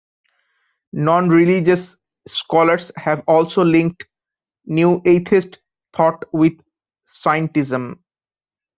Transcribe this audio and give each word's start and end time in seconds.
Non-religious 0.93 1.95
scholars 2.27 2.91
have 2.95 3.23
also 3.27 3.63
linked 3.63 4.03
New 4.65 4.99
Atheist 5.05 5.59
thought 5.93 6.23
with 6.33 6.53
scientism. 7.23 7.99